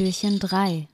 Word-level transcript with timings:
Türchen 0.00 0.38
3 0.38 0.88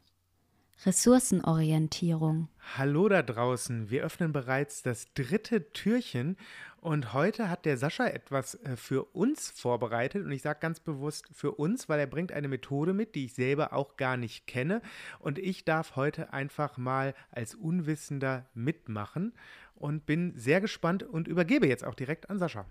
Ressourcenorientierung. 0.84 2.48
Hallo 2.76 3.08
da 3.08 3.22
draußen, 3.22 3.88
wir 3.88 4.02
öffnen 4.02 4.32
bereits 4.32 4.82
das 4.82 5.14
dritte 5.14 5.70
Türchen. 5.72 6.36
Und 6.80 7.12
heute 7.12 7.48
hat 7.48 7.66
der 7.66 7.76
Sascha 7.78 8.08
etwas 8.08 8.56
äh, 8.64 8.74
für 8.74 9.04
uns 9.14 9.52
vorbereitet. 9.52 10.24
Und 10.24 10.32
ich 10.32 10.42
sage 10.42 10.58
ganz 10.58 10.80
bewusst 10.80 11.28
für 11.30 11.52
uns, 11.52 11.88
weil 11.88 12.00
er 12.00 12.08
bringt 12.08 12.32
eine 12.32 12.48
Methode 12.48 12.94
mit, 12.94 13.14
die 13.14 13.26
ich 13.26 13.34
selber 13.34 13.72
auch 13.74 13.96
gar 13.96 14.16
nicht 14.16 14.48
kenne. 14.48 14.82
Und 15.20 15.38
ich 15.38 15.64
darf 15.64 15.94
heute 15.94 16.32
einfach 16.32 16.76
mal 16.76 17.14
als 17.30 17.54
Unwissender 17.54 18.46
mitmachen. 18.54 19.34
Und 19.76 20.04
bin 20.04 20.36
sehr 20.36 20.60
gespannt 20.60 21.04
und 21.04 21.28
übergebe 21.28 21.68
jetzt 21.68 21.84
auch 21.84 21.94
direkt 21.94 22.28
an 22.28 22.40
Sascha. 22.40 22.66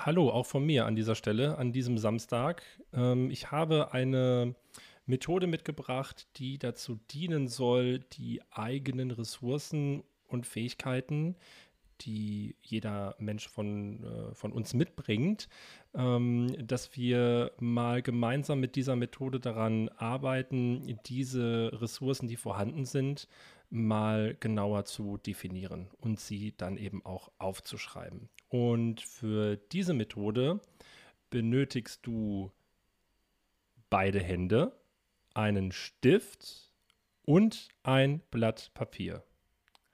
Hallo, 0.00 0.30
auch 0.30 0.46
von 0.46 0.64
mir 0.64 0.86
an 0.86 0.94
dieser 0.94 1.16
Stelle, 1.16 1.58
an 1.58 1.72
diesem 1.72 1.98
Samstag. 1.98 2.62
Ähm, 2.92 3.32
ich 3.32 3.50
habe 3.50 3.92
eine 3.92 4.54
Methode 5.06 5.48
mitgebracht, 5.48 6.28
die 6.36 6.56
dazu 6.56 7.00
dienen 7.10 7.48
soll, 7.48 7.98
die 8.12 8.40
eigenen 8.52 9.10
Ressourcen 9.10 10.04
und 10.28 10.46
Fähigkeiten, 10.46 11.34
die 12.00 12.56
jeder 12.62 13.14
Mensch 13.18 13.48
von, 13.48 14.04
äh, 14.04 14.34
von 14.34 14.52
uns 14.52 14.74
mitbringt, 14.74 15.48
ähm, 15.94 16.54
dass 16.66 16.96
wir 16.96 17.52
mal 17.58 18.02
gemeinsam 18.02 18.60
mit 18.60 18.76
dieser 18.76 18.96
Methode 18.96 19.40
daran 19.40 19.88
arbeiten, 19.90 20.98
diese 21.06 21.70
Ressourcen, 21.74 22.28
die 22.28 22.36
vorhanden 22.36 22.84
sind, 22.84 23.28
mal 23.70 24.36
genauer 24.40 24.84
zu 24.84 25.18
definieren 25.18 25.88
und 26.00 26.20
sie 26.20 26.54
dann 26.56 26.76
eben 26.76 27.04
auch 27.04 27.30
aufzuschreiben. 27.38 28.28
Und 28.48 29.02
für 29.02 29.56
diese 29.56 29.92
Methode 29.92 30.60
benötigst 31.30 32.06
du 32.06 32.50
beide 33.90 34.20
Hände, 34.20 34.72
einen 35.34 35.72
Stift 35.72 36.70
und 37.22 37.68
ein 37.82 38.20
Blatt 38.30 38.70
Papier. 38.74 39.22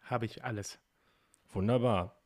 Habe 0.03 0.27
ich 0.27 0.45
alles. 0.45 0.79
Wunderbar. 1.55 2.21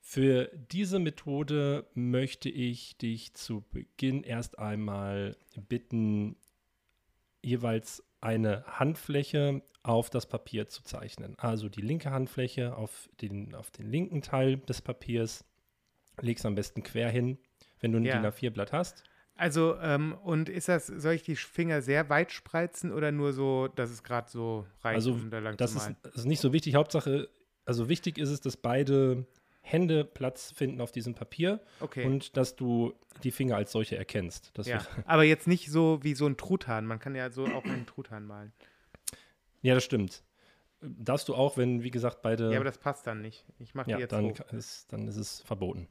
Für 0.00 0.50
diese 0.70 0.98
Methode 0.98 1.86
möchte 1.94 2.50
ich 2.50 2.98
dich 2.98 3.32
zu 3.34 3.62
Beginn 3.70 4.24
erst 4.24 4.58
einmal 4.58 5.36
bitten, 5.68 6.36
jeweils 7.40 8.02
eine 8.20 8.64
Handfläche 8.66 9.62
auf 9.82 10.10
das 10.10 10.26
Papier 10.26 10.68
zu 10.68 10.82
zeichnen. 10.82 11.38
Also 11.38 11.68
die 11.68 11.80
linke 11.80 12.10
Handfläche 12.10 12.76
auf 12.76 13.08
den, 13.20 13.54
auf 13.54 13.70
den 13.70 13.90
linken 13.90 14.22
Teil 14.22 14.58
des 14.58 14.82
Papiers. 14.82 15.44
Legst 16.20 16.44
am 16.44 16.54
besten 16.54 16.82
quer 16.82 17.10
hin, 17.10 17.38
wenn 17.80 17.92
du 17.92 17.98
ein 17.98 18.04
ja. 18.04 18.20
DIN 18.20 18.30
A4-Blatt 18.30 18.72
hast. 18.72 19.04
Also, 19.34 19.76
ähm, 19.80 20.14
und 20.22 20.48
ist 20.48 20.68
das, 20.68 20.86
soll 20.86 21.14
ich 21.14 21.22
die 21.22 21.36
Finger 21.36 21.82
sehr 21.82 22.08
weit 22.08 22.32
spreizen 22.32 22.92
oder 22.92 23.12
nur 23.12 23.32
so, 23.32 23.68
dass 23.68 23.90
es 23.90 24.02
gerade 24.02 24.30
so 24.30 24.66
reicht, 24.82 24.96
also, 24.96 25.12
um 25.12 25.30
da 25.30 25.38
lang 25.38 25.56
das 25.56 25.72
zu 25.72 25.78
malen? 25.78 25.92
Ist, 25.94 26.04
das 26.04 26.14
ist 26.16 26.26
nicht 26.26 26.40
so 26.40 26.52
wichtig. 26.52 26.74
Hauptsache, 26.74 27.28
also 27.64 27.88
wichtig 27.88 28.18
ist 28.18 28.30
es, 28.30 28.40
dass 28.40 28.56
beide 28.56 29.26
Hände 29.62 30.04
Platz 30.04 30.52
finden 30.52 30.80
auf 30.80 30.92
diesem 30.92 31.14
Papier 31.14 31.60
okay. 31.80 32.04
und 32.04 32.36
dass 32.36 32.56
du 32.56 32.94
die 33.22 33.30
Finger 33.30 33.56
als 33.56 33.72
solche 33.72 33.96
erkennst. 33.96 34.52
ja, 34.64 34.84
aber 35.06 35.22
jetzt 35.22 35.46
nicht 35.46 35.70
so 35.70 36.00
wie 36.02 36.14
so 36.14 36.26
ein 36.26 36.36
Truthahn. 36.36 36.84
Man 36.84 36.98
kann 36.98 37.14
ja 37.14 37.30
so 37.30 37.46
auch 37.46 37.64
einen 37.64 37.86
Truthahn 37.86 38.26
malen. 38.26 38.52
Ja, 39.62 39.74
das 39.74 39.84
stimmt. 39.84 40.24
Darfst 40.80 41.28
du 41.28 41.36
auch, 41.36 41.56
wenn, 41.56 41.84
wie 41.84 41.92
gesagt, 41.92 42.22
beide. 42.22 42.50
Ja, 42.50 42.56
aber 42.56 42.64
das 42.64 42.78
passt 42.78 43.06
dann 43.06 43.22
nicht. 43.22 43.46
Ich 43.60 43.74
mache 43.74 43.88
ja, 43.88 43.96
die 43.96 44.02
jetzt 44.02 44.12
dann 44.12 44.24
hoch. 44.24 44.40
Ist, 44.52 44.92
dann 44.92 45.06
ist 45.06 45.16
es 45.16 45.40
verboten. 45.42 45.88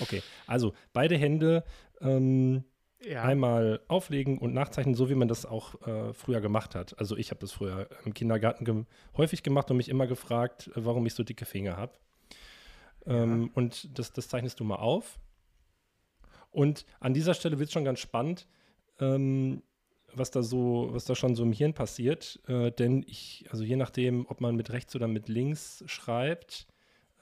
Okay, 0.00 0.22
also 0.46 0.74
beide 0.92 1.16
Hände 1.16 1.64
ähm, 2.00 2.64
ja. 3.04 3.22
einmal 3.22 3.80
auflegen 3.88 4.38
und 4.38 4.54
nachzeichnen, 4.54 4.94
so 4.94 5.08
wie 5.08 5.14
man 5.14 5.28
das 5.28 5.46
auch 5.46 5.86
äh, 5.86 6.12
früher 6.12 6.40
gemacht 6.40 6.74
hat. 6.74 6.98
Also 6.98 7.16
ich 7.16 7.30
habe 7.30 7.40
das 7.40 7.52
früher 7.52 7.88
im 8.04 8.14
Kindergarten 8.14 8.64
ge 8.64 8.84
häufig 9.16 9.42
gemacht 9.42 9.70
und 9.70 9.76
mich 9.76 9.88
immer 9.88 10.06
gefragt, 10.06 10.68
äh, 10.68 10.84
warum 10.84 11.06
ich 11.06 11.14
so 11.14 11.22
dicke 11.22 11.44
Finger 11.44 11.76
habe. 11.76 11.92
Ähm, 13.06 13.44
ja. 13.44 13.50
Und 13.54 13.98
das, 13.98 14.12
das 14.12 14.28
zeichnest 14.28 14.60
du 14.60 14.64
mal 14.64 14.76
auf. 14.76 15.18
Und 16.50 16.84
an 17.00 17.14
dieser 17.14 17.34
Stelle 17.34 17.58
wird 17.58 17.68
es 17.68 17.72
schon 17.72 17.84
ganz 17.84 18.00
spannend, 18.00 18.48
ähm, 19.00 19.62
was 20.14 20.30
da 20.30 20.42
so, 20.42 20.88
was 20.90 21.04
da 21.04 21.14
schon 21.14 21.34
so 21.34 21.42
im 21.42 21.52
Hirn 21.52 21.74
passiert. 21.74 22.40
Äh, 22.48 22.72
denn 22.72 23.04
ich, 23.06 23.44
also 23.50 23.64
je 23.64 23.76
nachdem, 23.76 24.26
ob 24.26 24.40
man 24.40 24.56
mit 24.56 24.70
rechts 24.70 24.96
oder 24.96 25.06
mit 25.06 25.28
links 25.28 25.84
schreibt, 25.86 26.66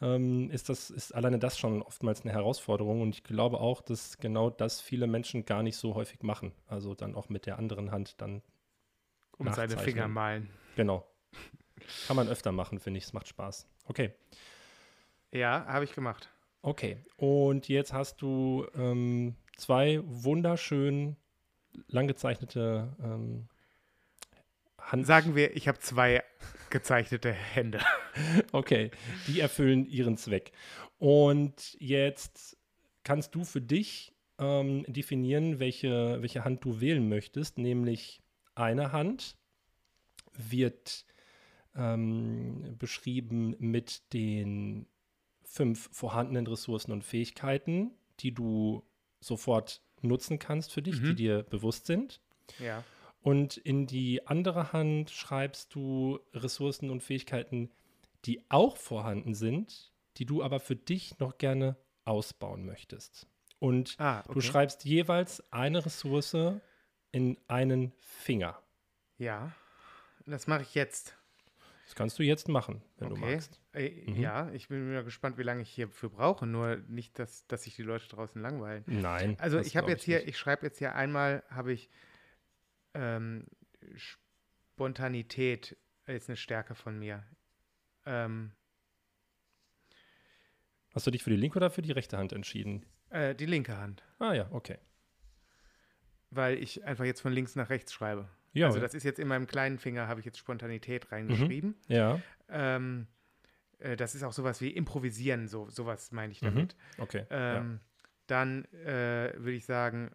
ähm, 0.00 0.50
ist 0.50 0.68
das, 0.68 0.90
ist 0.90 1.14
alleine 1.14 1.38
das 1.38 1.58
schon 1.58 1.82
oftmals 1.82 2.22
eine 2.22 2.32
Herausforderung. 2.32 3.00
Und 3.00 3.14
ich 3.14 3.24
glaube 3.24 3.60
auch, 3.60 3.80
dass 3.82 4.18
genau 4.18 4.50
das 4.50 4.80
viele 4.80 5.06
Menschen 5.06 5.44
gar 5.44 5.62
nicht 5.62 5.76
so 5.76 5.94
häufig 5.94 6.22
machen. 6.22 6.52
Also 6.66 6.94
dann 6.94 7.14
auch 7.14 7.28
mit 7.28 7.46
der 7.46 7.58
anderen 7.58 7.90
Hand 7.90 8.20
dann. 8.20 8.42
Um 9.38 9.52
seine 9.52 9.76
Finger 9.76 10.08
malen. 10.08 10.48
Genau. 10.76 11.06
Kann 12.06 12.16
man 12.16 12.28
öfter 12.28 12.52
machen, 12.52 12.78
finde 12.80 12.98
ich. 12.98 13.04
Es 13.04 13.12
macht 13.12 13.28
Spaß. 13.28 13.66
Okay. 13.86 14.12
Ja, 15.30 15.66
habe 15.66 15.84
ich 15.84 15.94
gemacht. 15.94 16.30
Okay. 16.62 16.98
Und 17.16 17.68
jetzt 17.68 17.92
hast 17.92 18.22
du 18.22 18.66
ähm, 18.74 19.36
zwei 19.56 20.00
wunderschön 20.04 21.16
langgezeichnete 21.88 22.96
ähm, 23.02 23.48
Hand. 24.78 25.06
Sagen 25.06 25.36
wir, 25.36 25.54
ich 25.54 25.68
habe 25.68 25.78
zwei 25.78 26.24
gezeichnete 26.70 27.32
Hände. 27.32 27.80
Okay, 28.52 28.90
die 29.26 29.40
erfüllen 29.40 29.86
ihren 29.86 30.16
Zweck. 30.16 30.52
Und 30.98 31.76
jetzt 31.78 32.56
kannst 33.04 33.34
du 33.34 33.44
für 33.44 33.60
dich 33.60 34.12
ähm, 34.38 34.84
definieren, 34.88 35.58
welche, 35.58 36.20
welche 36.20 36.44
Hand 36.44 36.64
du 36.64 36.80
wählen 36.80 37.08
möchtest, 37.08 37.58
nämlich 37.58 38.20
eine 38.54 38.92
Hand 38.92 39.36
wird 40.32 41.04
ähm, 41.74 42.76
beschrieben 42.78 43.54
mit 43.58 44.12
den 44.12 44.86
fünf 45.44 45.88
vorhandenen 45.92 46.46
Ressourcen 46.46 46.92
und 46.92 47.04
Fähigkeiten, 47.04 47.92
die 48.20 48.32
du 48.32 48.82
sofort 49.20 49.82
nutzen 50.02 50.38
kannst 50.38 50.72
für 50.72 50.82
dich, 50.82 51.00
mhm. 51.00 51.04
die 51.04 51.14
dir 51.14 51.42
bewusst 51.44 51.86
sind. 51.86 52.20
Ja. 52.58 52.84
Und 53.22 53.56
in 53.56 53.86
die 53.86 54.26
andere 54.26 54.72
Hand 54.72 55.10
schreibst 55.10 55.74
du 55.74 56.20
Ressourcen 56.32 56.90
und 56.90 57.02
Fähigkeiten, 57.02 57.70
die 58.26 58.44
auch 58.50 58.76
vorhanden 58.76 59.34
sind, 59.34 59.92
die 60.16 60.26
du 60.26 60.42
aber 60.42 60.60
für 60.60 60.76
dich 60.76 61.18
noch 61.18 61.38
gerne 61.38 61.76
ausbauen 62.04 62.64
möchtest. 62.64 63.26
Und 63.58 63.96
ah, 63.98 64.20
okay. 64.20 64.34
du 64.34 64.40
schreibst 64.40 64.84
jeweils 64.84 65.42
eine 65.52 65.84
Ressource 65.84 66.36
in 67.12 67.38
einen 67.48 67.92
Finger. 68.00 68.60
Ja, 69.18 69.52
das 70.26 70.46
mache 70.46 70.62
ich 70.62 70.74
jetzt. 70.74 71.16
Das 71.84 71.94
kannst 71.94 72.18
du 72.18 72.24
jetzt 72.24 72.48
machen, 72.48 72.82
wenn 72.96 73.12
okay. 73.12 73.20
du 73.20 73.26
magst. 73.26 73.60
Äh, 73.72 74.10
mhm. 74.10 74.20
Ja, 74.20 74.50
ich 74.50 74.68
bin 74.68 74.88
mir 74.90 75.04
gespannt, 75.04 75.38
wie 75.38 75.44
lange 75.44 75.62
ich 75.62 75.70
hierfür 75.70 76.10
brauche. 76.10 76.46
Nur 76.46 76.76
nicht, 76.88 77.18
dass, 77.18 77.46
dass 77.46 77.62
sich 77.62 77.76
die 77.76 77.82
Leute 77.82 78.08
draußen 78.08 78.42
langweilen. 78.42 78.82
Nein. 78.86 79.36
Also 79.38 79.60
ich 79.60 79.76
habe 79.76 79.90
jetzt 79.90 80.02
hier, 80.02 80.18
nicht. 80.18 80.28
ich 80.28 80.38
schreibe 80.38 80.66
jetzt 80.66 80.78
hier 80.78 80.94
einmal, 80.94 81.44
habe 81.48 81.72
ich 81.72 81.88
ähm, 82.94 83.46
Spontanität 83.94 85.76
ist 86.06 86.28
eine 86.28 86.36
Stärke 86.36 86.74
von 86.74 86.98
mir. 86.98 87.24
Ähm, 88.06 88.52
Hast 90.94 91.06
du 91.06 91.10
dich 91.10 91.22
für 91.22 91.30
die 91.30 91.36
linke 91.36 91.58
oder 91.58 91.70
für 91.70 91.82
die 91.82 91.92
rechte 91.92 92.16
Hand 92.16 92.32
entschieden? 92.32 92.86
Äh, 93.10 93.34
die 93.34 93.46
linke 93.46 93.76
Hand. 93.76 94.02
Ah 94.18 94.32
ja, 94.32 94.48
okay. 94.50 94.78
Weil 96.30 96.56
ich 96.56 96.84
einfach 96.84 97.04
jetzt 97.04 97.20
von 97.20 97.32
links 97.32 97.54
nach 97.54 97.68
rechts 97.68 97.92
schreibe. 97.92 98.28
Ja, 98.54 98.68
also 98.68 98.80
das 98.80 98.94
ist 98.94 99.04
jetzt 99.04 99.18
in 99.18 99.28
meinem 99.28 99.46
kleinen 99.46 99.78
Finger, 99.78 100.08
habe 100.08 100.20
ich 100.20 100.26
jetzt 100.26 100.38
Spontanität 100.38 101.12
reingeschrieben. 101.12 101.76
Mhm. 101.88 101.94
Ja. 101.94 102.20
Ähm, 102.48 103.06
äh, 103.78 103.96
das 103.96 104.14
ist 104.14 104.22
auch 104.22 104.32
sowas 104.32 104.62
wie 104.62 104.70
improvisieren, 104.70 105.48
so, 105.48 105.68
sowas 105.68 106.12
meine 106.12 106.32
ich 106.32 106.40
damit. 106.40 106.74
Mhm. 106.96 107.02
Okay. 107.02 107.26
Ähm, 107.28 107.72
ja. 107.72 107.80
Dann 108.28 108.64
äh, 108.72 109.34
würde 109.36 109.52
ich 109.52 109.66
sagen, 109.66 110.10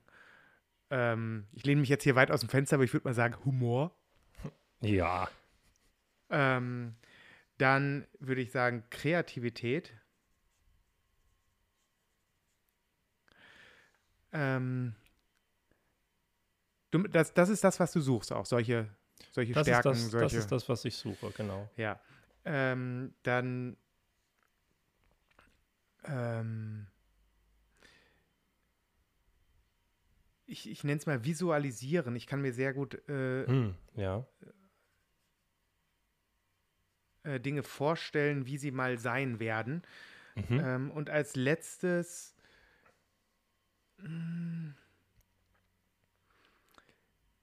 ähm, 0.89 1.45
ich 1.53 1.63
lehne 1.65 1.81
mich 1.81 1.89
jetzt 1.89 2.03
hier 2.03 2.15
weit 2.15 2.31
aus 2.31 2.39
dem 2.39 2.49
Fenster, 2.49 2.75
aber 2.75 2.83
ich 2.83 2.93
würde 2.93 3.07
mal 3.07 3.13
sagen 3.13 3.35
Humor. 3.45 3.95
Ja. 4.81 5.29
Ähm, 6.31 6.95
dann 7.61 8.07
würde 8.19 8.41
ich 8.41 8.51
sagen 8.51 8.83
Kreativität. 8.89 9.93
Ähm, 14.31 14.95
du, 16.89 17.03
das, 17.03 17.33
das 17.33 17.49
ist 17.49 17.63
das, 17.63 17.79
was 17.79 17.91
du 17.91 18.01
suchst, 18.01 18.33
auch 18.33 18.45
solche, 18.45 18.89
solche 19.29 19.53
das 19.53 19.67
Stärken. 19.67 19.91
Ist 19.91 20.05
das, 20.05 20.11
solche, 20.11 20.25
das 20.25 20.33
ist 20.33 20.51
das, 20.51 20.69
was 20.69 20.85
ich 20.85 20.95
suche, 20.95 21.31
genau. 21.37 21.69
Ja. 21.77 21.99
Ähm, 22.45 23.13
dann 23.21 23.77
ähm, 26.05 26.87
ich, 30.47 30.67
ich 30.67 30.83
nenne 30.83 30.97
es 30.97 31.05
mal 31.05 31.23
visualisieren. 31.23 32.15
Ich 32.15 32.25
kann 32.25 32.41
mir 32.41 32.53
sehr 32.53 32.73
gut 32.73 32.95
äh, 33.07 33.45
hm, 33.45 33.75
ja. 33.95 34.25
Äh, 37.23 37.39
Dinge 37.39 37.63
vorstellen, 37.63 38.45
wie 38.45 38.57
sie 38.57 38.71
mal 38.71 38.97
sein 38.97 39.39
werden. 39.39 39.83
Mhm. 40.35 40.59
Ähm, 40.59 40.91
und 40.91 41.09
als 41.09 41.35
letztes 41.35 42.35
mh, 43.97 44.07
hm, 44.07 44.75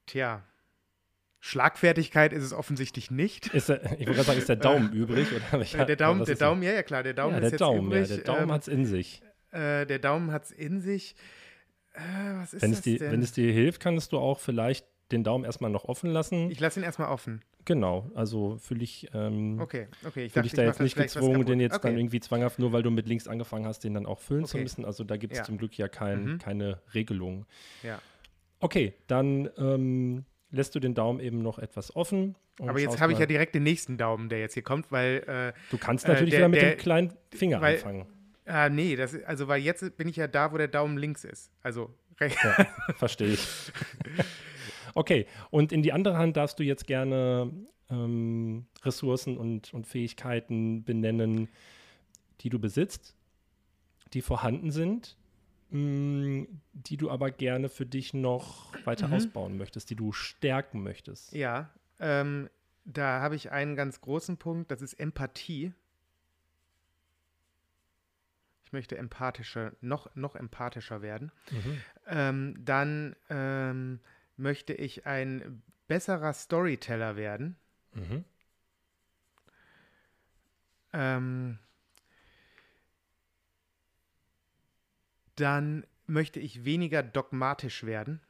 Tja. 0.09 0.43
Schlagfertigkeit 1.39 2.33
ist 2.33 2.43
es 2.43 2.51
offensichtlich 2.51 3.11
nicht. 3.11 3.53
Ist 3.53 3.69
der, 3.69 3.83
ich 3.83 4.07
wollte 4.07 4.13
gerade 4.13 4.23
sagen, 4.23 4.39
ist 4.39 4.49
der 4.49 4.55
Daumen 4.55 4.91
übrig? 4.93 5.27
Oder 5.31 5.59
welcher, 5.59 5.85
der 5.85 5.95
Daumen, 5.95 6.25
der 6.25 6.35
Daumen 6.35 6.63
ja, 6.63 6.71
ja 6.71 6.83
klar, 6.83 7.03
der 7.03 7.13
Daumen 7.13 7.35
ja, 7.35 7.39
der 7.39 7.47
ist 7.47 7.51
jetzt 7.53 7.61
Daumen, 7.61 7.87
übrig. 7.87 8.09
Ja, 8.09 8.15
der 8.15 8.25
Daumen 8.25 8.43
ähm, 8.43 8.51
hat 8.51 8.61
es 8.63 8.67
in 8.67 8.85
sich. 8.85 9.21
Äh, 9.51 9.85
der 9.85 9.99
Daumen 9.99 10.31
hat 10.31 10.45
es 10.45 10.51
in 10.51 10.81
sich. 10.81 11.15
Äh, 11.93 11.99
was 12.37 12.53
ist 12.55 12.61
wenn 12.63 12.71
das 12.71 12.79
es 12.79 12.83
dir, 12.83 12.99
denn? 12.99 13.11
Wenn 13.11 13.21
es 13.21 13.31
dir 13.31 13.53
hilft, 13.53 13.79
kannst 13.81 14.11
du 14.11 14.17
auch 14.17 14.39
vielleicht 14.39 14.85
den 15.11 15.23
Daumen 15.23 15.45
erstmal 15.45 15.69
noch 15.69 15.85
offen 15.85 16.09
lassen. 16.09 16.49
Ich 16.49 16.59
lasse 16.59 16.79
ihn 16.79 16.83
erstmal 16.83 17.09
offen. 17.09 17.41
Genau, 17.69 18.09
also 18.15 18.57
fühle 18.57 18.83
ich, 18.83 19.07
ähm, 19.13 19.59
okay, 19.61 19.87
okay. 20.03 20.25
Ich 20.25 20.33
dachte, 20.33 20.47
ich 20.47 20.53
da 20.53 20.63
jetzt 20.63 20.79
nicht 20.81 20.95
gezwungen, 20.97 21.45
den 21.45 21.59
jetzt 21.59 21.75
okay. 21.75 21.89
dann 21.89 21.99
irgendwie 21.99 22.19
zwanghaft, 22.19 22.57
nur 22.57 22.73
weil 22.73 22.81
du 22.81 22.89
mit 22.89 23.05
links 23.07 23.27
angefangen 23.27 23.67
hast, 23.67 23.83
den 23.83 23.93
dann 23.93 24.07
auch 24.07 24.17
füllen 24.17 24.45
okay. 24.45 24.51
zu 24.53 24.57
müssen. 24.57 24.85
Also 24.85 25.03
da 25.03 25.17
gibt 25.17 25.33
es 25.33 25.37
Ja. 25.39 25.43
zum 25.45 25.59
Glück 25.59 25.77
ja 25.77 25.87
kein, 25.87 26.23
Mhm. 26.25 26.37
keine 26.39 26.79
Regelung. 26.95 27.45
Ja. 27.83 27.99
Okay, 28.59 28.95
dann 29.05 29.51
ähm, 29.59 30.25
lässt 30.49 30.73
du 30.73 30.79
den 30.79 30.95
Daumen 30.95 31.19
eben 31.19 31.43
noch 31.43 31.59
etwas 31.59 31.95
offen. 31.95 32.33
Aber 32.59 32.79
jetzt 32.79 32.99
habe 32.99 33.13
ich 33.13 33.19
ja 33.19 33.27
direkt 33.27 33.53
den 33.53 33.61
nächsten 33.63 33.99
Daumen, 33.99 34.29
der 34.29 34.39
jetzt 34.39 34.55
hier 34.55 34.63
kommt, 34.63 34.91
weil, 34.91 35.17
äh, 35.27 35.53
Du 35.69 35.77
kannst 35.77 36.05
äh, 36.05 36.09
natürlich 36.09 36.31
der- 36.31 36.39
wieder 36.39 36.49
mit 36.49 36.61
der- 36.63 36.71
dem 36.71 36.79
kleinen 36.79 37.13
Finger 37.31 37.61
weil- 37.61 37.75
anfangen. 37.75 38.07
ah, 38.47 38.67
nee, 38.67 38.95
das, 38.95 39.13
also, 39.25 39.47
weil 39.47 39.61
jetzt 39.61 39.95
bin 39.95 40.07
ich 40.07 40.15
ja 40.15 40.25
da, 40.25 40.51
wo 40.51 40.57
der 40.57 40.67
Daumen 40.69 40.97
links 40.97 41.23
ist. 41.23 41.51
Also, 41.61 41.93
rechts. 42.19 42.41
Ja, 42.43 42.65
verstehe 42.97 43.33
ich. 43.33 43.47
okay, 44.95 45.25
und 45.51 45.71
in 45.71 45.81
die 45.81 45.93
andere 45.93 46.17
Hand 46.17 46.37
darfst 46.37 46.59
du 46.59 46.63
jetzt 46.63 46.87
gerne 46.87 47.51
ähm, 47.89 48.67
Ressourcen 48.83 49.37
und, 49.37 49.73
und 49.73 49.87
Fähigkeiten 49.87 50.83
benennen, 50.83 51.49
die 52.41 52.49
du 52.49 52.59
besitzt, 52.59 53.15
die 54.13 54.21
vorhanden 54.21 54.71
sind, 54.71 55.17
mh, 55.71 56.47
die 56.73 56.97
du 56.97 57.09
aber 57.09 57.31
gerne 57.31 57.69
für 57.69 57.85
dich 57.85 58.13
noch 58.13 58.73
weiter 58.85 59.07
Mhm. 59.07 59.13
ausbauen 59.13 59.57
möchtest, 59.57 59.89
die 59.89 59.95
du 59.95 60.11
stärken 60.11 60.83
möchtest. 60.83 61.33
Ja, 61.33 61.69
ähm, 61.99 62.49
da 62.85 63.21
habe 63.21 63.35
ich 63.35 63.51
einen 63.51 63.75
ganz 63.75 64.01
großen 64.01 64.37
Punkt, 64.37 64.71
das 64.71 64.81
ist 64.81 64.93
Empathie. 64.93 65.73
Ich 68.63 68.73
möchte 68.73 68.97
empathischer, 68.97 69.73
noch, 69.81 70.15
noch 70.15 70.35
empathischer 70.35 71.01
werden. 71.01 71.31
Mhm. 71.51 71.77
Ähm, 72.07 72.55
dann 72.63 73.15
ähm, 73.29 73.99
möchte 74.39 74.73
ich 74.73 75.05
ein 75.05 75.61
besserer 75.87 76.33
Storyteller 76.33 77.15
werden. 77.15 77.57
Mhm. 77.93 78.23
Ähm, 80.93 81.59
dann 85.35 85.85
möchte 86.07 86.39
ich 86.39 86.65
weniger 86.65 87.03
dogmatisch 87.03 87.83
werden. 87.83 88.21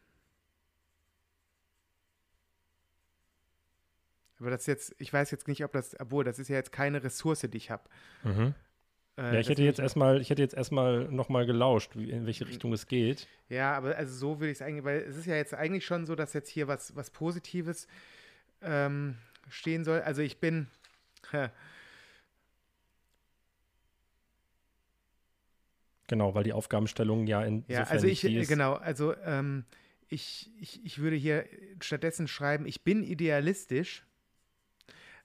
Aber 4.40 4.50
das 4.50 4.66
jetzt, 4.66 4.96
ich 5.00 5.12
weiß 5.12 5.32
jetzt 5.32 5.48
nicht, 5.48 5.64
ob 5.66 5.74
das, 5.74 6.00
obwohl, 6.00 6.24
das 6.24 6.40
ist 6.40 6.48
ja 6.48 6.56
jetzt 6.56 6.72
keine 6.72 7.04
Ressource, 7.04 7.42
die 7.42 7.58
ich 7.58 7.72
habe. 7.72 7.84
Mhm. 8.24 8.56
Äh, 9.20 9.34
Ja, 9.34 9.40
ich 9.40 9.50
hätte 9.50 9.64
jetzt 9.64 9.80
erstmal, 9.80 10.22
ich 10.22 10.30
hätte 10.30 10.42
jetzt 10.42 10.56
erstmal 10.56 11.06
nochmal 11.10 11.46
gelauscht, 11.46 11.92
wie, 11.96 12.10
in 12.10 12.26
welche 12.26 12.48
Richtung 12.48 12.74
es 12.74 12.88
geht. 12.88 13.28
Ja, 13.50 13.74
aber 13.76 13.96
also 13.98 14.16
so 14.16 14.40
würde 14.40 14.52
ich 14.52 14.58
es 14.58 14.62
eigentlich, 14.62 14.86
weil 14.86 15.00
es 15.02 15.18
ist 15.18 15.26
ja 15.26 15.36
jetzt 15.36 15.54
eigentlich 15.54 15.86
schon 15.86 16.06
so, 16.06 16.16
dass 16.16 16.34
jetzt 16.34 16.50
hier 16.50 16.68
was, 16.68 16.96
was 16.96 17.10
Positives 17.10 17.88
ähm, 18.62 19.16
stehen 19.50 19.84
soll. 19.84 20.02
Also 20.02 20.22
ich 20.22 20.40
bin. 20.40 20.68
hä, 21.32 21.50
Genau, 26.08 26.34
weil 26.34 26.44
die 26.44 26.54
Aufgabenstellung 26.54 27.28
ja 27.28 27.44
in 27.44 27.64
Ja, 27.68 27.84
also 27.84 28.08
ich, 28.08 28.22
genau, 28.22 28.74
also 28.74 29.16
ähm, 29.18 29.64
ich, 30.08 30.50
ich, 30.60 30.84
ich 30.84 31.00
würde 31.00 31.16
hier 31.16 31.46
stattdessen 31.82 32.28
schreiben, 32.28 32.66
ich 32.66 32.84
bin 32.84 33.04
idealistisch, 33.04 34.04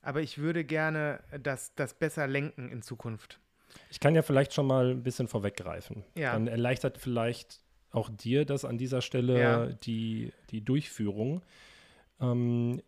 aber 0.03 0.21
ich 0.21 0.37
würde 0.37 0.63
gerne 0.65 1.25
das, 1.43 1.75
das 1.75 1.95
besser 1.95 2.27
lenken 2.27 2.69
in 2.71 2.83
Zukunft. 2.83 3.41
Ich 3.91 4.01
kann 4.01 4.15
ja 4.15 4.23
vielleicht 4.23 4.53
schon 4.55 4.67
mal 4.67 4.91
ein 4.91 5.03
bisschen 5.03 5.29
vorweggreifen. 5.29 6.05
Ja. 6.17 6.33
Dann 6.33 6.47
erleichtert 6.47 6.99
vielleicht 6.99 7.61
auch 7.91 8.11
dir 8.11 8.45
das 8.45 8.65
an 8.65 8.77
dieser 8.79 9.01
Stelle 9.03 9.39
Ja. 9.41 9.67
die, 9.67 10.33
die 10.51 10.61
Durchführung. 10.65 11.43
Ähm, 12.21 12.81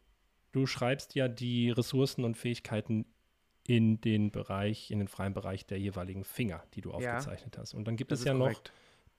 du 0.52 0.66
schreibst 0.66 1.14
ja 1.14 1.28
die 1.28 1.70
Ressourcen 1.70 2.24
und 2.24 2.36
Fähigkeiten 2.36 3.06
in 3.68 4.00
den 4.00 4.30
Bereich, 4.30 4.90
in 4.90 4.98
den 5.00 5.08
freien 5.08 5.34
Bereich 5.34 5.66
der 5.66 5.78
jeweiligen 5.78 6.24
Finger, 6.24 6.62
die 6.74 6.80
du 6.80 6.90
Ja. 6.90 6.96
aufgezeichnet 6.96 7.58
hast. 7.58 7.74
Und 7.74 7.84
dann 7.86 7.96
gibt 7.96 8.12
Das 8.12 8.20
es 8.20 8.24
ja 8.24 8.32
noch 8.34 8.46
korrekt. 8.46 8.72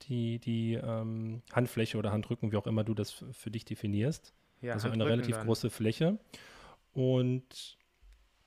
die, 0.08 0.38
die 0.38 0.74
ähm, 0.74 1.42
Handfläche 1.52 1.98
oder 1.98 2.12
Handrücken, 2.12 2.50
wie 2.52 2.56
auch 2.56 2.66
immer 2.66 2.84
du 2.84 2.94
das 2.94 3.10
für 3.32 3.50
dich 3.50 3.64
definierst. 3.64 4.32
Ja, 4.60 4.72
also 4.72 4.86
eine 4.88 4.92
Handrücken 4.94 5.12
relativ 5.12 5.36
dann. 5.36 5.46
große 5.46 5.70
Fläche. 5.70 6.18
Und 6.92 7.76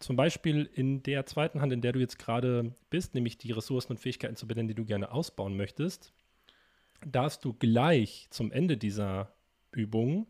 zum 0.02 0.16
Beispiel 0.16 0.70
in 0.74 1.04
der 1.04 1.26
zweiten 1.26 1.62
Hand, 1.62 1.72
in 1.72 1.82
der 1.82 1.94
du 1.94 2.00
jetzt 2.00 2.20
gerade 2.20 2.74
bist, 2.90 3.16
nämlich 3.16 3.38
die 3.38 3.52
Ressourcen 3.52 3.94
und 3.94 4.00
Fähigkeiten 4.00 4.36
zu 4.36 4.48
benennen, 4.48 4.68
die 4.68 4.76
du 4.76 4.86
gerne 4.86 5.12
ausbauen 5.12 5.56
möchtest, 5.56 6.14
darfst 7.06 7.46
du 7.46 7.54
gleich 7.54 8.28
zum 8.30 8.52
Ende 8.52 8.78
dieser 8.78 9.34
Übung 9.72 10.28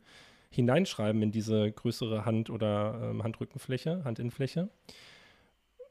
hineinschreiben 0.50 1.22
in 1.22 1.32
diese 1.32 1.72
größere 1.72 2.26
Hand- 2.26 2.50
oder 2.50 3.12
ähm, 3.12 3.24
Handrückenfläche, 3.24 4.04
Handinnenfläche, 4.04 4.70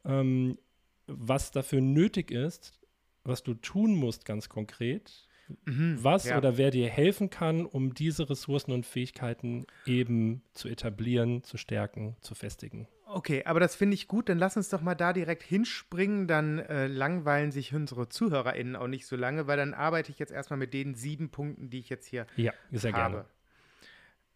ähm, 0.04 0.58
was 1.06 1.50
dafür 1.50 1.80
nötig 1.80 2.30
ist, 2.30 2.78
was 3.24 3.42
du 3.42 3.54
tun 3.54 3.94
musst 3.94 4.24
ganz 4.24 4.48
konkret, 4.48 5.28
Mhm, 5.64 5.98
was 6.02 6.24
ja. 6.24 6.38
oder 6.38 6.56
wer 6.56 6.70
dir 6.70 6.88
helfen 6.88 7.30
kann, 7.30 7.66
um 7.66 7.94
diese 7.94 8.28
Ressourcen 8.28 8.72
und 8.72 8.86
Fähigkeiten 8.86 9.66
eben 9.86 10.42
zu 10.52 10.68
etablieren, 10.68 11.42
zu 11.42 11.56
stärken, 11.56 12.16
zu 12.20 12.34
festigen. 12.34 12.88
Okay, 13.06 13.42
aber 13.44 13.58
das 13.58 13.74
finde 13.74 13.94
ich 13.94 14.06
gut. 14.06 14.28
Dann 14.28 14.38
lass 14.38 14.56
uns 14.56 14.68
doch 14.68 14.82
mal 14.82 14.94
da 14.94 15.12
direkt 15.12 15.42
hinspringen. 15.42 16.28
Dann 16.28 16.60
äh, 16.60 16.86
langweilen 16.86 17.50
sich 17.50 17.74
unsere 17.74 18.08
ZuhörerInnen 18.08 18.76
auch 18.76 18.86
nicht 18.86 19.06
so 19.06 19.16
lange, 19.16 19.48
weil 19.48 19.56
dann 19.56 19.74
arbeite 19.74 20.12
ich 20.12 20.18
jetzt 20.20 20.30
erstmal 20.30 20.58
mit 20.58 20.72
den 20.72 20.94
sieben 20.94 21.30
Punkten, 21.30 21.70
die 21.70 21.80
ich 21.80 21.88
jetzt 21.88 22.06
hier 22.06 22.26
Ja, 22.36 22.52
sehr 22.70 22.92
habe. 22.92 23.26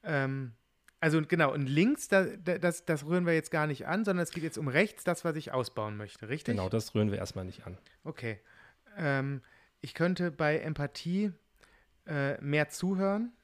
gerne. 0.02 0.24
Ähm, 0.24 0.52
also 1.00 1.20
genau, 1.20 1.52
und 1.52 1.68
links, 1.68 2.08
da, 2.08 2.24
da, 2.24 2.58
das, 2.58 2.84
das 2.84 3.04
rühren 3.04 3.26
wir 3.26 3.34
jetzt 3.34 3.50
gar 3.50 3.66
nicht 3.66 3.86
an, 3.86 4.04
sondern 4.04 4.22
es 4.22 4.30
geht 4.30 4.42
jetzt 4.42 4.58
um 4.58 4.68
rechts, 4.68 5.04
das, 5.04 5.24
was 5.24 5.36
ich 5.36 5.52
ausbauen 5.52 5.96
möchte, 5.96 6.28
richtig? 6.28 6.56
Genau, 6.56 6.68
das 6.68 6.94
rühren 6.94 7.10
wir 7.10 7.18
erstmal 7.18 7.44
nicht 7.44 7.66
an. 7.66 7.78
Okay. 8.04 8.40
Ähm, 8.96 9.42
ich 9.84 9.92
könnte 9.92 10.30
bei 10.30 10.60
Empathie 10.60 11.30
äh, 12.06 12.40
mehr 12.40 12.70
zuhören. 12.70 13.34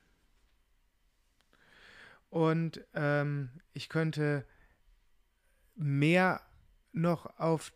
Und 2.30 2.82
ähm, 2.94 3.50
ich 3.74 3.90
könnte 3.90 4.46
mehr 5.76 6.40
noch 6.92 7.38
auf 7.38 7.74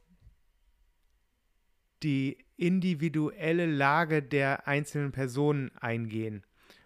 die 2.03 2.39
individuelle 2.57 3.67
Lage 3.67 4.23
der 4.23 4.67
einzelnen 4.67 5.13
Personen 5.13 5.71
eingehen. 5.77 6.43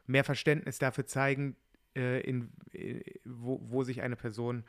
Mehr 0.06 0.24
Verständnis 0.24 0.80
dafür 0.80 1.06
zeigen, 1.06 1.54
äh, 1.94 2.20
in, 2.22 2.50
äh, 2.72 3.00
wo, 3.24 3.60
wo 3.62 3.84
sich 3.84 4.02
eine 4.02 4.16
Person 4.16 4.64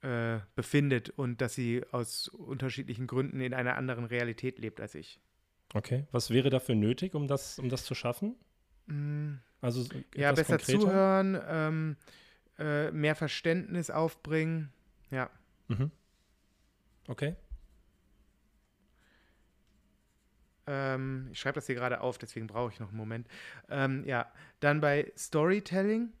äh, 0.00 0.38
befindet 0.54 1.10
und 1.10 1.42
dass 1.42 1.54
sie 1.54 1.84
aus 1.90 2.28
unterschiedlichen 2.28 3.06
Gründen 3.06 3.42
in 3.42 3.52
einer 3.52 3.76
anderen 3.76 4.06
Realität 4.06 4.58
lebt 4.58 4.80
als 4.80 4.94
ich. 4.94 5.20
Okay. 5.74 6.06
Was 6.12 6.30
wäre 6.30 6.50
dafür 6.50 6.74
nötig, 6.74 7.14
um 7.14 7.26
das, 7.28 7.58
um 7.58 7.68
das 7.68 7.84
zu 7.84 7.94
schaffen? 7.94 8.36
Mm, 8.86 9.34
Also 9.60 9.82
so 9.82 9.90
Ja, 10.14 10.30
besser 10.32 10.58
konkreter? 10.58 10.78
zuhören, 10.80 11.38
ähm, 11.46 11.96
äh, 12.58 12.90
mehr 12.90 13.14
Verständnis 13.14 13.90
aufbringen. 13.90 14.72
Ja. 15.10 15.30
Mhm. 15.68 15.90
Okay. 17.08 17.36
Ähm, 20.66 21.28
ich 21.30 21.38
schreibe 21.38 21.54
das 21.56 21.66
hier 21.66 21.74
gerade 21.76 22.00
auf, 22.00 22.18
deswegen 22.18 22.46
brauche 22.46 22.72
ich 22.72 22.80
noch 22.80 22.88
einen 22.88 22.96
Moment. 22.96 23.28
Ähm, 23.68 24.04
ja, 24.04 24.30
dann 24.60 24.80
bei 24.80 25.12
Storytelling. 25.16 26.12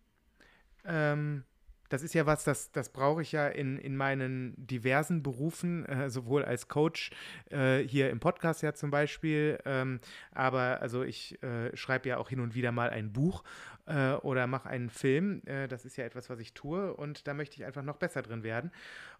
Ähm, 0.84 1.44
das 1.88 2.02
ist 2.02 2.14
ja 2.14 2.26
was, 2.26 2.44
das, 2.44 2.72
das 2.72 2.90
brauche 2.90 3.22
ich 3.22 3.32
ja 3.32 3.48
in, 3.48 3.78
in 3.78 3.96
meinen 3.96 4.54
diversen 4.56 5.22
Berufen, 5.22 5.86
äh, 5.86 6.10
sowohl 6.10 6.44
als 6.44 6.68
Coach 6.68 7.10
äh, 7.50 7.78
hier 7.78 8.10
im 8.10 8.20
Podcast 8.20 8.62
ja 8.62 8.74
zum 8.74 8.90
Beispiel, 8.90 9.58
ähm, 9.64 10.00
aber 10.32 10.80
also 10.80 11.02
ich 11.02 11.42
äh, 11.42 11.76
schreibe 11.76 12.08
ja 12.08 12.18
auch 12.18 12.28
hin 12.28 12.40
und 12.40 12.54
wieder 12.54 12.72
mal 12.72 12.90
ein 12.90 13.12
Buch 13.12 13.44
äh, 13.86 14.12
oder 14.12 14.46
mache 14.46 14.68
einen 14.68 14.90
Film. 14.90 15.42
Äh, 15.46 15.68
das 15.68 15.84
ist 15.84 15.96
ja 15.96 16.04
etwas, 16.04 16.30
was 16.30 16.40
ich 16.40 16.54
tue 16.54 16.94
und 16.94 17.26
da 17.26 17.34
möchte 17.34 17.56
ich 17.56 17.64
einfach 17.64 17.82
noch 17.82 17.96
besser 17.96 18.22
drin 18.22 18.42
werden. 18.42 18.70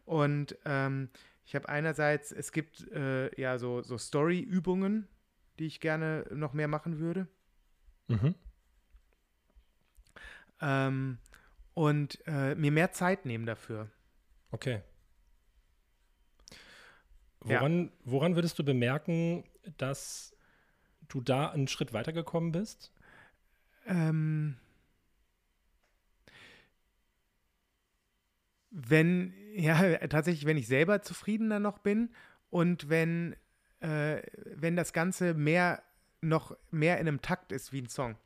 Und 0.05 0.57
ähm, 0.65 1.09
ich 1.45 1.55
habe 1.55 1.69
einerseits, 1.69 2.33
es 2.33 2.53
gibt 2.53 2.91
äh, 2.93 3.41
ja 3.41 3.59
so, 3.59 3.83
so 3.83 3.99
Story-Übungen, 3.99 5.07
die 5.59 5.67
ich 5.67 5.81
gerne 5.81 6.27
noch 6.33 6.53
mehr 6.53 6.69
machen 6.69 6.99
würde. 6.99 7.29
Mhm. 8.09 8.35
Ähm, 10.61 11.19
und 11.77 12.27
äh, 12.27 12.55
mir 12.55 12.73
mehr 12.73 12.91
Zeit 12.93 13.27
nehmen 13.27 13.45
dafür. 13.45 13.91
Okay. 14.51 14.81
Ja. 17.45 17.61
Woran, 17.61 17.93
woran 18.03 18.35
würdest 18.35 18.59
du 18.59 18.65
bemerken, 18.65 19.45
dass 19.77 20.35
du 21.09 21.21
da 21.21 21.51
einen 21.51 21.69
Schritt 21.69 21.93
weitergekommen 21.93 22.51
bist? 22.51 22.93
Ähm, 23.87 24.57
wenn, 28.71 29.35
ja, 29.55 29.99
tatsächlich, 30.09 30.47
wenn 30.47 30.57
ich 30.57 30.69
selber 30.69 31.03
zufriedener 31.03 31.61
noch 31.61 31.79
bin 31.79 32.09
und 32.49 32.89
wenn, 32.89 33.37
äh, 33.81 34.23
wenn 34.47 34.77
das 34.77 34.95
Ganze 34.95 35.35
mehr 35.35 35.83
noch 36.23 36.57
mehr 36.71 36.99
in 36.99 37.07
einem 37.07 37.21
Takt 37.21 37.53
ist 37.53 37.75
wie 37.75 37.83
ein 37.83 37.91
Song. 37.91 38.17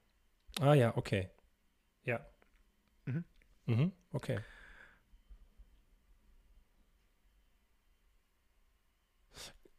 Ah 0.60 0.74
ja, 0.74 0.96
okay. 0.96 1.30
Ja. 2.04 2.24
Mhm. 3.70 3.92
Okay. 4.12 4.40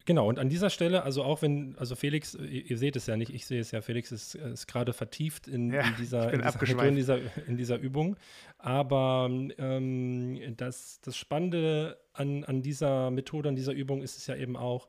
Genau, 0.06 0.28
und 0.28 0.40
an 0.40 0.50
dieser 0.50 0.70
Stelle, 0.72 1.04
also 1.04 1.24
auch 1.24 1.42
wenn, 1.44 1.76
also 1.78 1.96
Felix, 1.96 2.34
ihr, 2.34 2.72
ihr 2.72 2.78
seht 2.78 2.96
es 2.96 3.06
ja 3.06 3.18
nicht, 3.18 3.32
ich 3.34 3.46
sehe 3.46 3.60
es 3.62 3.72
ja, 3.72 3.82
Felix 3.82 4.12
ist, 4.12 4.36
ist 4.36 4.68
gerade 4.68 4.94
vertieft 4.94 5.48
in, 5.48 5.72
Ja, 5.72 5.82
in, 5.82 5.96
dieser, 5.96 6.34
in, 6.34 6.42
dieser, 6.42 6.84
in, 6.84 6.96
dieser, 6.96 7.20
in 7.48 7.58
dieser 7.58 7.78
Übung. 7.78 8.18
Aber 8.58 9.30
ähm, 9.30 10.56
das, 10.58 11.02
das 11.02 11.16
Spannende 11.16 12.00
an, 12.14 12.44
an 12.46 12.62
dieser 12.62 13.12
Methode, 13.12 13.50
an 13.50 13.56
dieser 13.56 13.74
Übung 13.74 14.02
ist 14.02 14.18
es 14.18 14.26
ja 14.26 14.36
eben 14.36 14.58
auch, 14.58 14.88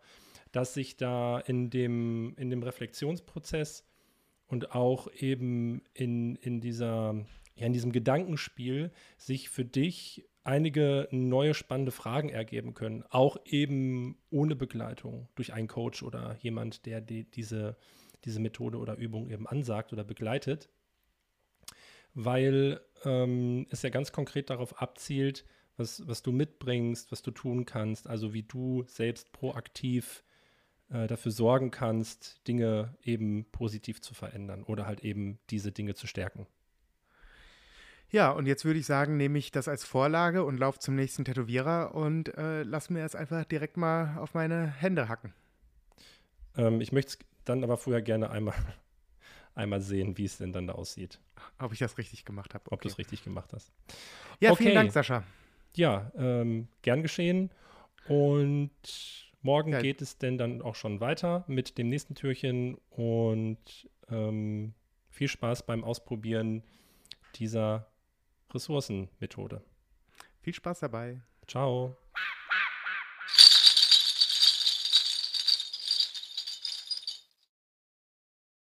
dass 0.50 0.74
sich 0.74 0.96
da 0.96 1.40
in 1.40 1.68
dem, 1.68 2.34
in 2.36 2.50
dem 2.50 2.62
Reflexionsprozess 2.62 3.84
und 4.46 4.74
auch 4.74 5.08
eben 5.14 5.82
in, 5.94 6.36
in, 6.36 6.60
dieser, 6.60 7.24
ja, 7.54 7.66
in 7.66 7.72
diesem 7.72 7.92
Gedankenspiel 7.92 8.90
sich 9.16 9.48
für 9.48 9.64
dich 9.64 10.24
einige 10.44 11.08
neue 11.10 11.54
spannende 11.54 11.92
Fragen 11.92 12.28
ergeben 12.28 12.74
können, 12.74 13.04
auch 13.10 13.36
eben 13.44 14.18
ohne 14.30 14.56
Begleitung 14.56 15.28
durch 15.34 15.52
einen 15.52 15.68
Coach 15.68 16.02
oder 16.02 16.36
jemand, 16.40 16.86
der 16.86 17.00
die, 17.00 17.24
diese, 17.24 17.76
diese 18.24 18.40
Methode 18.40 18.78
oder 18.78 18.96
Übung 18.96 19.30
eben 19.30 19.46
ansagt 19.46 19.92
oder 19.92 20.04
begleitet, 20.04 20.68
weil 22.14 22.80
ähm, 23.04 23.66
es 23.70 23.82
ja 23.82 23.90
ganz 23.90 24.12
konkret 24.12 24.50
darauf 24.50 24.80
abzielt, 24.80 25.44
was, 25.76 26.06
was 26.06 26.22
du 26.22 26.32
mitbringst, 26.32 27.12
was 27.12 27.22
du 27.22 27.30
tun 27.30 27.64
kannst, 27.64 28.06
also 28.06 28.34
wie 28.34 28.42
du 28.42 28.84
selbst 28.86 29.32
proaktiv 29.32 30.24
äh, 30.90 31.06
dafür 31.06 31.32
sorgen 31.32 31.70
kannst, 31.70 32.46
Dinge 32.46 32.96
eben 33.02 33.46
positiv 33.52 34.00
zu 34.00 34.12
verändern 34.12 34.64
oder 34.64 34.86
halt 34.86 35.00
eben 35.00 35.38
diese 35.50 35.72
Dinge 35.72 35.94
zu 35.94 36.06
stärken. 36.06 36.46
Ja, 38.12 38.30
und 38.30 38.44
jetzt 38.46 38.66
würde 38.66 38.78
ich 38.78 38.84
sagen, 38.84 39.16
nehme 39.16 39.38
ich 39.38 39.52
das 39.52 39.68
als 39.68 39.84
Vorlage 39.84 40.44
und 40.44 40.58
laufe 40.58 40.78
zum 40.78 40.94
nächsten 40.94 41.24
Tätowierer 41.24 41.94
und 41.94 42.36
äh, 42.36 42.62
lass 42.62 42.90
mir 42.90 43.00
das 43.02 43.14
einfach 43.14 43.44
direkt 43.46 43.78
mal 43.78 44.18
auf 44.18 44.34
meine 44.34 44.66
Hände 44.70 45.08
hacken. 45.08 45.32
Ähm, 46.58 46.82
ich 46.82 46.92
möchte 46.92 47.12
es 47.14 47.18
dann 47.46 47.64
aber 47.64 47.78
vorher 47.78 48.02
gerne 48.02 48.28
einmal, 48.30 48.54
einmal 49.54 49.80
sehen, 49.80 50.18
wie 50.18 50.26
es 50.26 50.36
denn 50.36 50.52
dann 50.52 50.66
da 50.66 50.74
aussieht, 50.74 51.20
Ob 51.58 51.72
ich 51.72 51.78
das 51.78 51.96
richtig 51.96 52.26
gemacht 52.26 52.52
habe. 52.52 52.64
ob 52.70 52.82
du 52.82 52.88
es 52.88 52.98
richtig 52.98 53.24
gemacht 53.24 53.50
hast. 53.54 53.72
Ja, 54.40 54.50
Okay. 54.50 54.62
vielen 54.64 54.74
Dank, 54.74 54.92
Sascha. 54.92 55.24
Ja, 55.74 56.12
ähm, 56.14 56.68
gern 56.82 57.00
geschehen. 57.02 57.50
Und 58.08 58.70
morgen 59.40 59.72
Ja. 59.72 59.80
geht 59.80 60.02
es 60.02 60.18
denn 60.18 60.36
dann 60.36 60.60
auch 60.60 60.74
schon 60.74 61.00
weiter 61.00 61.44
mit 61.46 61.78
dem 61.78 61.88
nächsten 61.88 62.14
Türchen 62.14 62.76
und 62.90 63.88
ähm, 64.10 64.74
viel 65.08 65.28
Spaß 65.28 65.64
beim 65.64 65.82
Ausprobieren 65.82 66.62
dieser 67.36 67.86
Ressourcenmethode. 68.54 69.62
Viel 70.42 70.54
Spaß 70.54 70.80
dabei. 70.80 71.20
Ciao. 71.46 71.96